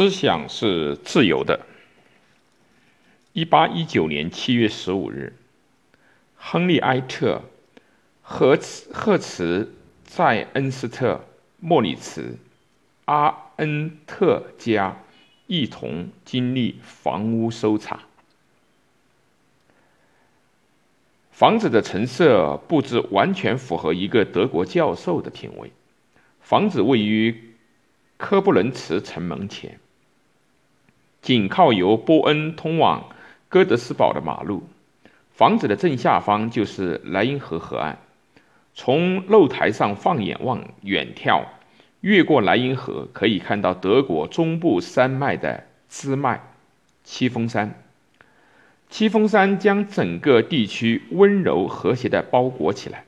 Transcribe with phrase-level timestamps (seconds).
[0.00, 1.66] 思想是自由的。
[3.34, 5.34] 一八一九年七月十五日，
[6.36, 7.42] 亨利·埃特、
[8.22, 11.16] 赫茨、赫茨在恩斯特·
[11.58, 12.22] 莫里茨·
[13.04, 14.96] 阿恩特家
[15.46, 18.00] 一同经历房屋搜查。
[21.30, 25.70] 房子的陈设布置完全符合一个德国教授的品味。
[26.40, 27.50] 房子位于。
[28.16, 29.80] 科布伦茨城门前，
[31.22, 33.10] 紧靠由波恩通往
[33.48, 34.62] 哥德斯堡的马路。
[35.32, 37.98] 房子的正下方就是莱茵河河岸。
[38.74, 41.44] 从露台上放眼望远眺，
[42.00, 46.40] 越过莱茵河，可以看到德国中部山脉的支脉——
[47.02, 47.82] 七峰山。
[48.88, 53.04] 七峰山将整个地区温柔和谐地包裹起来。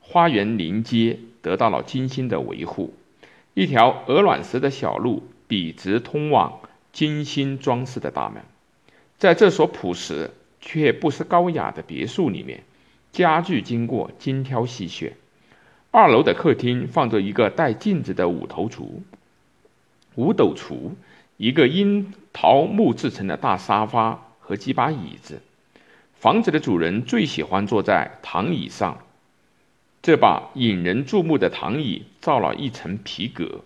[0.00, 2.94] 花园临街得到了精心的维护。
[3.54, 6.60] 一条鹅卵石的小路笔直通往
[6.98, 8.42] 精心装饰的大门，
[9.18, 12.64] 在这所朴实却不失高雅的别墅里面，
[13.12, 15.12] 家具经过精挑细选。
[15.92, 18.88] 二楼的客厅放着一个带镜子的五头橱、
[20.16, 20.90] 五斗橱，
[21.36, 25.40] 一个樱桃木制成的大沙发和几把椅子。
[26.14, 28.98] 房子的主人最喜欢坐在躺椅上。
[30.02, 33.60] 这把引人注目的躺椅造了一层皮革，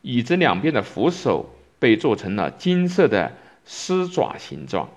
[0.00, 1.48] 椅子两边的扶手
[1.82, 3.32] 被做成了金色的
[3.66, 4.88] 狮爪形状。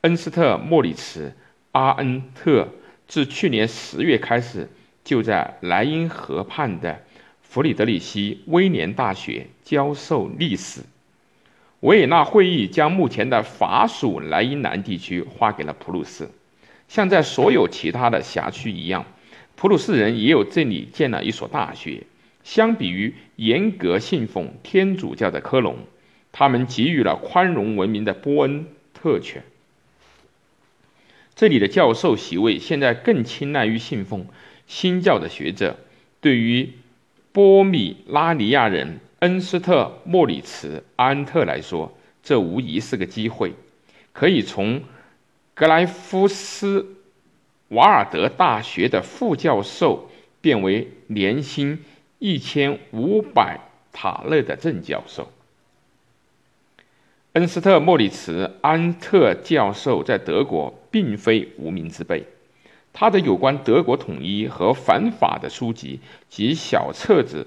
[0.00, 1.28] 恩斯特·莫里茨·
[1.70, 2.68] 阿恩特
[3.06, 4.68] 自去年十月开始
[5.04, 7.00] 就在莱茵河畔的
[7.42, 10.80] 弗里德里希·威廉大学教授历史。
[11.78, 16.28] 维也纳会议将目前的法属莱茵兰地区划给了普鲁士，
[16.88, 19.06] 像在所有其他的辖区一样。
[19.54, 22.02] 普鲁士人也有这里建了一所大学。
[22.44, 25.78] 相比于严格信奉天主教的科隆，
[26.30, 29.42] 他们给予了宽容文明的波恩特权。
[31.34, 34.28] 这里的教授席位现在更青睐于信奉
[34.68, 35.78] 新教的学者。
[36.20, 36.70] 对于
[37.32, 43.54] 波米拉尼亚人恩斯特·莫里茨·阿恩特来说，这无疑是个机会，
[44.12, 44.82] 可以从
[45.54, 46.90] 格莱夫斯。
[47.68, 50.10] 瓦尔德大学的副教授
[50.40, 51.82] 变为年薪
[52.18, 53.60] 一千五百
[53.92, 55.30] 塔勒的正教授。
[57.32, 62.24] 恩斯特·莫里茨·安特教授在德国并非无名之辈，
[62.92, 67.46] 他的有关德国统一和反法的书籍及小册子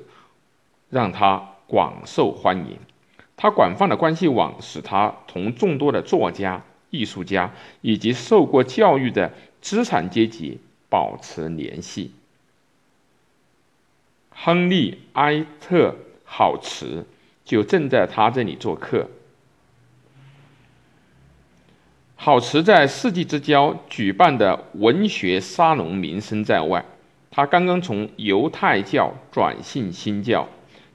[0.90, 2.78] 让他广受欢迎。
[3.36, 9.32] 他广泛的关系网使他同众多的作家、艺术家以及受过教育的。
[9.60, 12.12] 资产阶级保持联系。
[14.40, 17.06] 亨利·埃特郝茨
[17.44, 19.10] 就正在他这里做客。
[22.16, 26.86] 郝茨在世纪之交举办的文学沙龙名声在外。
[27.32, 30.48] 他刚刚从犹太教转信新教，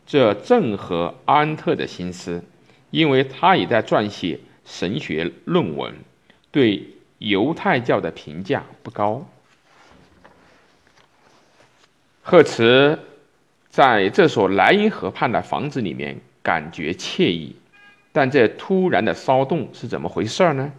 [0.07, 2.43] 这正合阿恩特的心思，
[2.91, 5.95] 因为他也在撰写神学论文，
[6.51, 6.83] 对。
[7.25, 9.25] 犹太教的评价不高。
[12.21, 12.99] 赫茨
[13.73, 17.57] 在这所莱茵河畔的房子里面感觉惬意，
[18.13, 20.71] 但这突然的骚动是怎么回事呢？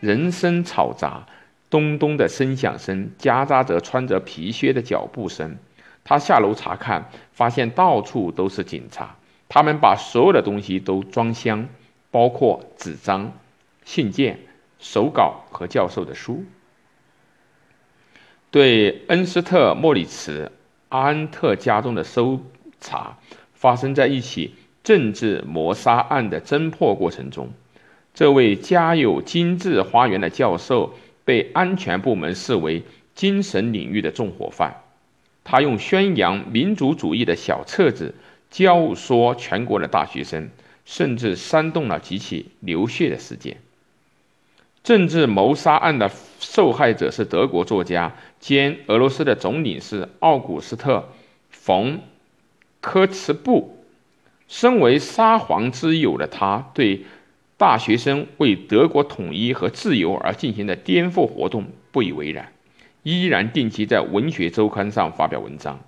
[0.00, 1.26] 人声嘈杂，
[1.70, 5.56] 咚咚的声响声夹杂着穿着皮靴的脚步声。
[6.04, 9.16] 他下楼查看，发现到处都是警察，
[9.48, 11.66] 他们把所有的东西都装箱，
[12.10, 13.32] 包括纸张、
[13.86, 14.38] 信件。
[14.78, 16.44] 手稿和教授的书，
[18.50, 20.44] 对恩斯特·莫里茨·
[20.96, 22.40] 阿恩特家中的搜
[22.80, 23.18] 查
[23.52, 27.50] 发生在一起政治谋杀案的侦破过程中。
[28.14, 32.82] 这位家有精致花园的教授被安全部门视为
[33.14, 34.74] 精神领域的纵火犯。
[35.44, 38.14] 他用宣扬民族主义的小册子
[38.50, 40.48] 教唆全国的大学生，
[40.86, 43.58] 甚至煽动了几起流血的事件。
[44.86, 50.98] 政治谋杀案的受害者是德国作家兼俄罗斯的总领事奥古斯特·
[51.50, 51.94] 冯·
[52.80, 53.84] 科茨布。
[54.46, 57.04] 身为沙皇之友的他，对
[57.56, 62.52] 大学生为德国统一和自由而进行的颠覆活动不以为然，
[63.02, 65.80] 依然定期在文学周刊上发表文章。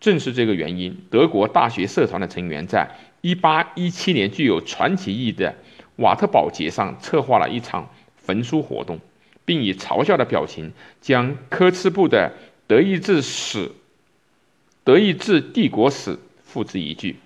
[0.00, 2.90] 正是这个原因，德国大学社团的成员在
[3.22, 5.54] 1817年具有传奇意义的
[5.98, 7.88] 瓦特堡节上策划了一场。
[8.30, 9.00] 焚书活动，
[9.44, 12.32] 并以嘲笑的表情将科茨布的
[12.68, 13.66] 《德意志史》
[14.84, 16.12] 《德意志帝国史》
[16.44, 17.16] 付之一炬。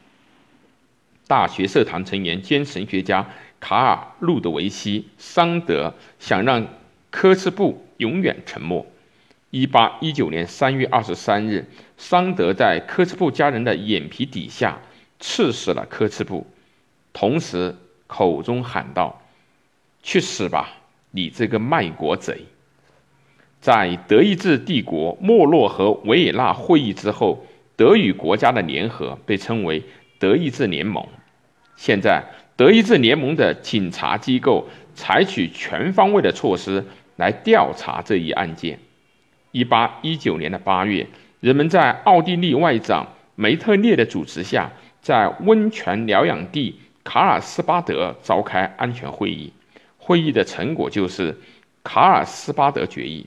[1.26, 3.28] 大学社团成员兼神学家
[3.60, 6.66] 卡尔·路德维希·桑德想让
[7.10, 8.86] 科茨布永远沉默。
[9.50, 11.66] 一八一九年三月二十三日，
[11.98, 14.80] 桑德在科茨布家人的眼皮底下
[15.20, 16.46] 刺死了科茨布，
[17.12, 19.20] 同时口中喊道
[20.02, 20.78] ：“去死吧，
[21.14, 22.42] 你这个卖国贼！”
[23.62, 27.46] 在德意志帝国没落和维也纳会议之后，
[27.76, 29.82] 德语国家的联合被称为
[30.18, 31.06] 德意志联盟。
[31.74, 32.22] 现在，
[32.56, 36.84] 德意志联盟的警察机构采取全方位的措施
[37.16, 38.78] 来调查这一案件。
[39.50, 41.06] 一八一九年的八月，
[41.40, 44.70] 人们在奥地利外长梅特涅的主持下，
[45.00, 49.50] 在温泉疗养地卡尔斯巴德召开安全会议。
[50.04, 51.34] 会议的成果就是
[51.82, 53.26] 卡尔斯巴德决议。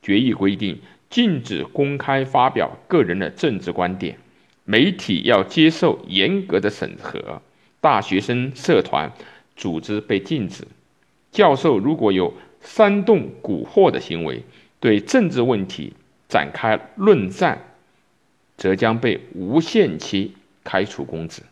[0.00, 0.80] 决议规定，
[1.10, 4.16] 禁止公开发表个人的政治观点，
[4.64, 7.42] 媒体要接受严格的审核。
[7.82, 9.12] 大学生社团
[9.56, 10.66] 组织被禁止，
[11.30, 12.32] 教授如果有
[12.62, 14.42] 煽动蛊惑的行为，
[14.80, 15.92] 对政治问题
[16.28, 17.76] 展开论战，
[18.56, 20.32] 则将被无限期
[20.64, 21.42] 开除公职。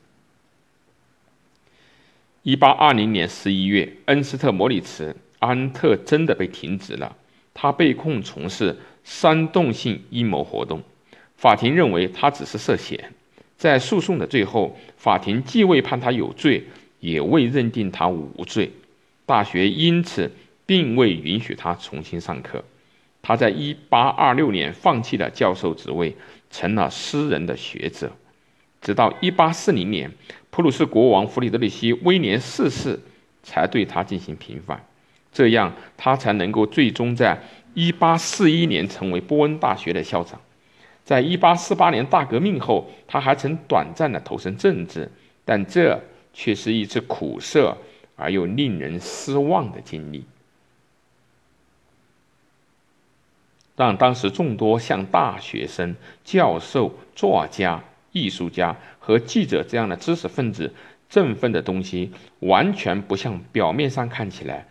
[2.44, 7.16] 一八二零年十一月，恩斯特·摩里茨·安特真的被停职了，
[7.54, 10.82] 他被控从事煽动性阴谋活动，
[11.38, 13.14] 法庭认为他只是涉嫌。
[13.56, 16.62] 在诉讼的最后，法庭既未判他有罪，
[17.00, 18.70] 也未认定他无罪。
[19.24, 20.30] 大学因此
[20.66, 22.62] 并未允许他重新上课。
[23.22, 26.14] 他在1826年放弃了教授职位，
[26.50, 28.12] 成了私人的学者。
[28.84, 30.12] 直到1840年，
[30.50, 33.00] 普鲁士国王弗里德里希·威廉四世
[33.42, 34.84] 才对他进行平反，
[35.32, 37.42] 这样他才能够最终在
[37.74, 40.38] 1841年成为波恩大学的校长。
[41.02, 45.10] 在一八四八年大革命后，他还曾短暂的投身政治，
[45.44, 46.00] 但这
[46.32, 47.76] 却是一次苦涩
[48.16, 50.24] 而又令人失望的经历，
[53.76, 57.82] 让当时众多像大学生、教授、作家、
[58.14, 60.72] 艺术家和记者这样的知识分子
[61.10, 64.66] 振奋的东西，完全不像表面上看起来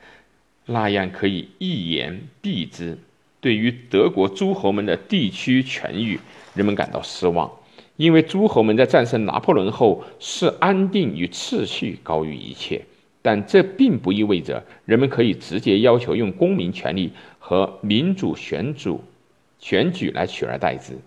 [0.66, 2.98] 那样可以一言蔽之。
[3.40, 6.18] 对于德国诸侯们的地区权益，
[6.56, 7.52] 人们感到失望，
[7.98, 12.82] 因为诸侯们在战胜拿破仑后视安定与秩序高于一切。
[13.22, 19.02] 但这并不意味着人们可以直接要求用公民权利和民主选主
[19.60, 20.98] 选举来取而代之，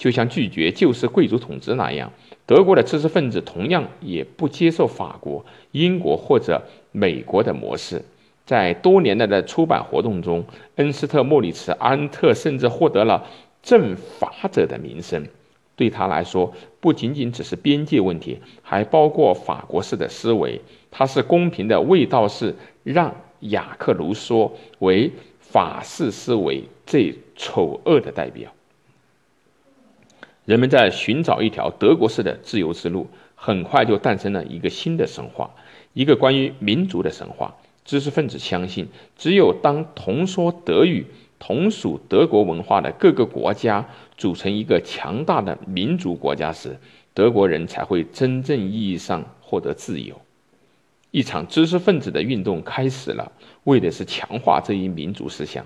[0.00, 2.10] 就像拒绝旧式贵族统治那样，
[2.46, 8.02] 德国的知识分子同样也不接受法国、英国或者美国的模式。
[8.46, 10.42] 在多年来的出版活动中，
[10.76, 13.26] 恩斯特·莫里茨·安特甚至获得了
[13.62, 15.22] 正法者的名声。
[15.76, 16.50] 对他来说，
[16.80, 20.58] 不仅仅只是边界问题，还包括法国式的思维。
[20.90, 25.10] 他是公平的味道是让雅克·卢梭为
[25.40, 28.50] 法式思维最丑恶的代表。
[30.50, 33.06] 人们在寻找一条德国式的自由之路，
[33.36, 35.48] 很快就诞生了一个新的神话，
[35.92, 37.54] 一个关于民族的神话。
[37.84, 41.06] 知识分子相信，只有当同说德语、
[41.38, 46.76] 同属德国文化的各个国家组成一个强大的民族国家时，
[47.14, 50.20] 德国人才会真正意义上获得自由。
[51.12, 53.30] 一场知识分子的运动开始了，
[53.62, 55.64] 为的是强化这一民族思想。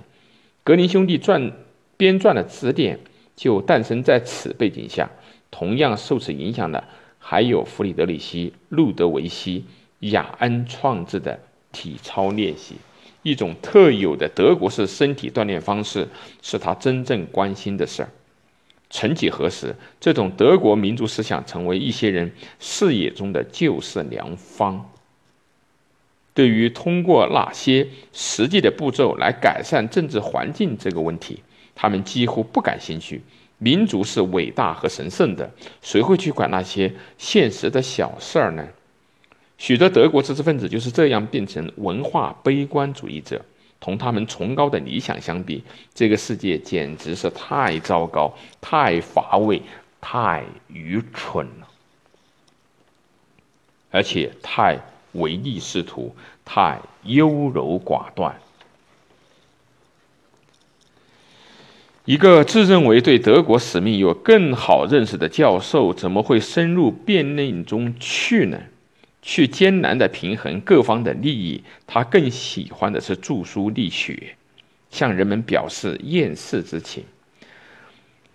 [0.63, 1.53] 格林兄弟撰
[1.97, 2.99] 编撰的词典
[3.37, 5.11] 就诞生在此背景下。
[5.51, 6.85] 同样受此影响的，
[7.19, 9.61] 还有弗里德里希·路德维希·
[10.11, 11.39] 雅恩创制的。
[11.77, 12.77] 体操练习，
[13.25, 16.07] 一种特有的德国式身体锻炼方式，
[16.41, 18.09] 是他真正关心的事儿。
[18.91, 24.89] 曾几何时，这种德国民族思想成为一些人视野中的救世良方。
[26.33, 31.43] 对于通过哪些实际的步骤来改善政治环境这个问题，
[31.75, 33.23] 他们几乎不感兴趣。
[33.59, 35.51] 民族是伟大和神圣的，
[35.81, 38.67] 谁会去管那些现实的小事儿呢？
[39.57, 43.45] 许多德国知识分子就是这样变成文化悲观主义者。
[43.81, 45.63] 同他们崇高的理想相比，
[45.95, 49.61] 这个世界简直是太糟糕、太乏味、
[50.01, 51.69] 太愚蠢了，
[53.91, 54.79] 而且太
[55.13, 56.15] 唯利是图、
[56.47, 58.35] 太优柔寡断。
[62.05, 68.61] 一个自认为对德国使命有更好认识的教授，怎么会深入辩论中去呢？
[69.23, 74.37] 去艰难地平衡各方的利益，他更喜欢的是著书立学，
[74.91, 77.03] 向人们表示厌世之情。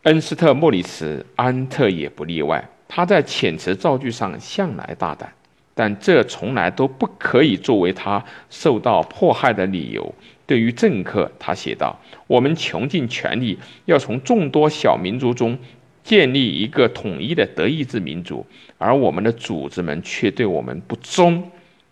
[0.04, 2.68] 恩斯特·莫里茨·安特也不例外。
[2.88, 5.32] 他在遣词造句上向来大胆，
[5.80, 10.14] 但这从来都不可以作为他受到迫害的理由。
[10.46, 15.58] 对于政客，他写道：“我们穷尽全力要从众多小民族中
[16.04, 18.46] 建立一个统一的德意志民族，
[18.78, 21.50] 而我们的组织们却对我们不忠，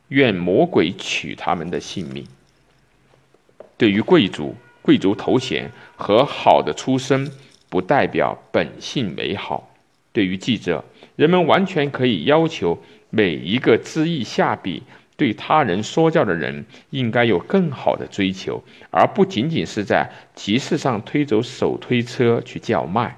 [0.09, 2.25] 愿魔鬼取他们的性命。”
[3.77, 7.31] 对于贵族，贵族头衔和好的出身
[7.69, 9.73] 不代表本性美好。
[10.11, 10.83] 对于记者，
[11.15, 12.77] 人们完全可以要求
[13.17, 14.83] 每一个知意下笔、
[15.15, 23.17] 对他人说教的人应该有更好的追求，而不仅仅是在集市上推走手推车去叫卖。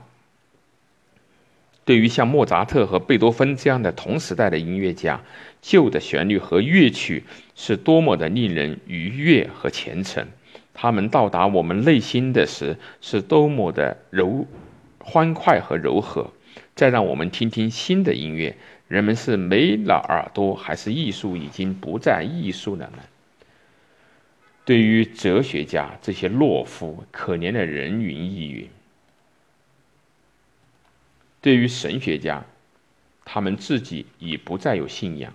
[1.83, 5.19] 对于像莫扎特和贝多芬这样的同时代的音乐家，
[5.61, 10.25] 旧的旋律和乐曲是多么的令人愉悦和虔诚。
[10.73, 14.47] 他们到达我们内心的时，是多么的柔、
[14.99, 16.31] 欢快和柔和。
[16.75, 18.55] 再让我们听听新的音乐，
[18.89, 23.03] 人们是没了耳朵，还是艺术已经不再艺术了呢？
[24.65, 28.67] 对于哲学家这些懦夫、可怜的人云亦云；
[31.39, 32.43] 对于神学家，
[33.23, 35.31] 他们自己已不再有信仰，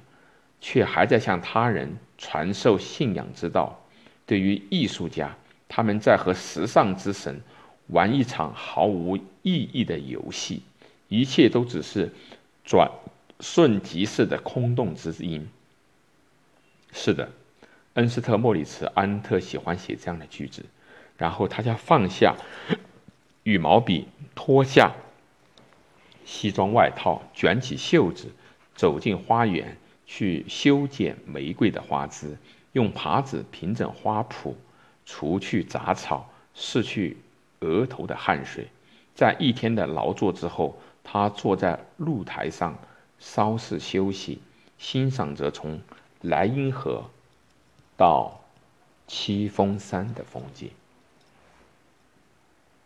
[0.61, 3.81] 却还在向他人传授信仰之道。
[4.27, 5.37] 对于艺术家，
[5.69, 7.41] 他们在和时尚之神
[7.89, 10.63] 玩一场毫无意义的游戏，
[11.09, 12.13] 一切都只是
[12.65, 12.91] 转
[13.41, 15.49] 瞬即逝的空洞之音。
[16.93, 17.31] 是的，
[17.95, 20.65] 恩斯特·莫里茨·安特喜欢写这样的句子，
[21.17, 22.37] 然后他就放下
[23.43, 24.93] 羽毛笔，脱下
[26.25, 28.31] 西装外套，卷起袖子，
[28.75, 29.77] 走进花园
[30.07, 32.37] 去修剪玫瑰的花枝。
[32.73, 34.55] 用耙子平整花圃，
[35.07, 37.17] 除去杂草，拭去
[37.61, 38.67] 额头的汗水。
[39.15, 42.77] 在一天的劳作之后，他坐在露台上
[43.27, 44.43] 稍事休息，
[44.79, 45.81] 欣赏着从
[46.21, 47.05] 莱茵河
[47.97, 48.43] 到
[49.09, 50.71] 七峰山的风景。